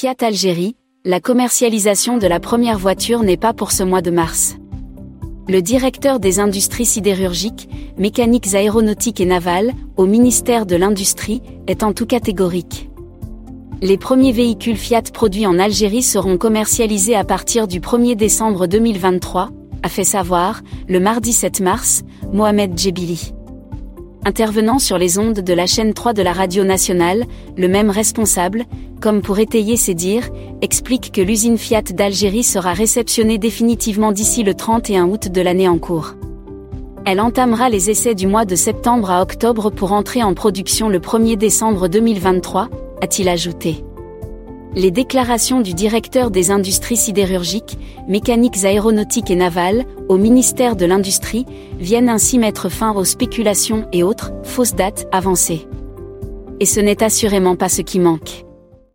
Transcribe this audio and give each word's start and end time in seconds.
Fiat 0.00 0.16
Algérie, 0.22 0.76
la 1.04 1.20
commercialisation 1.20 2.16
de 2.16 2.26
la 2.26 2.40
première 2.40 2.78
voiture 2.78 3.22
n'est 3.22 3.36
pas 3.36 3.52
pour 3.52 3.70
ce 3.70 3.82
mois 3.82 4.00
de 4.00 4.10
mars. 4.10 4.56
Le 5.46 5.60
directeur 5.60 6.20
des 6.20 6.40
industries 6.40 6.86
sidérurgiques, 6.86 7.68
mécaniques 7.98 8.54
aéronautiques 8.54 9.20
et 9.20 9.26
navales, 9.26 9.74
au 9.98 10.06
ministère 10.06 10.64
de 10.64 10.74
l'Industrie, 10.74 11.42
est 11.66 11.82
en 11.82 11.92
tout 11.92 12.06
catégorique. 12.06 12.88
Les 13.82 13.98
premiers 13.98 14.32
véhicules 14.32 14.78
Fiat 14.78 15.02
produits 15.12 15.44
en 15.44 15.58
Algérie 15.58 16.02
seront 16.02 16.38
commercialisés 16.38 17.14
à 17.14 17.24
partir 17.24 17.68
du 17.68 17.80
1er 17.80 18.14
décembre 18.16 18.66
2023, 18.66 19.50
a 19.82 19.88
fait 19.90 20.04
savoir, 20.04 20.62
le 20.88 20.98
mardi 20.98 21.34
7 21.34 21.60
mars, 21.60 22.04
Mohamed 22.32 22.72
Djebili. 22.74 23.34
Intervenant 24.30 24.78
sur 24.78 24.96
les 24.96 25.18
ondes 25.18 25.40
de 25.40 25.52
la 25.52 25.66
chaîne 25.66 25.92
3 25.92 26.12
de 26.12 26.22
la 26.22 26.32
radio 26.32 26.62
nationale, 26.62 27.26
le 27.56 27.66
même 27.66 27.90
responsable, 27.90 28.64
comme 29.00 29.22
pour 29.22 29.40
étayer 29.40 29.76
ses 29.76 29.94
dires, 29.94 30.30
explique 30.62 31.10
que 31.10 31.20
l'usine 31.20 31.58
Fiat 31.58 31.82
d'Algérie 31.82 32.44
sera 32.44 32.72
réceptionnée 32.72 33.38
définitivement 33.38 34.12
d'ici 34.12 34.44
le 34.44 34.54
31 34.54 35.08
août 35.08 35.26
de 35.32 35.40
l'année 35.40 35.66
en 35.66 35.78
cours. 35.78 36.14
Elle 37.06 37.20
entamera 37.20 37.70
les 37.70 37.90
essais 37.90 38.14
du 38.14 38.28
mois 38.28 38.44
de 38.44 38.54
septembre 38.54 39.10
à 39.10 39.20
octobre 39.20 39.68
pour 39.68 39.90
entrer 39.90 40.22
en 40.22 40.32
production 40.32 40.88
le 40.88 41.00
1er 41.00 41.34
décembre 41.34 41.88
2023, 41.88 42.68
a-t-il 43.02 43.28
ajouté. 43.28 43.82
Les 44.76 44.92
déclarations 44.92 45.60
du 45.60 45.74
directeur 45.74 46.30
des 46.30 46.52
industries 46.52 46.96
sidérurgiques, 46.96 47.76
mécaniques 48.06 48.64
aéronautiques 48.64 49.30
et 49.30 49.36
navales, 49.36 49.84
au 50.08 50.16
ministère 50.16 50.76
de 50.76 50.86
l'Industrie, 50.86 51.44
viennent 51.78 52.08
ainsi 52.08 52.38
mettre 52.38 52.68
fin 52.68 52.94
aux 52.94 53.04
spéculations 53.04 53.88
et 53.92 54.04
autres 54.04 54.32
fausses 54.44 54.74
dates 54.74 55.08
avancées. 55.10 55.66
Et 56.60 56.66
ce 56.66 56.78
n'est 56.78 57.02
assurément 57.02 57.56
pas 57.56 57.68
ce 57.68 57.82
qui 57.82 57.98
manque. 57.98 58.44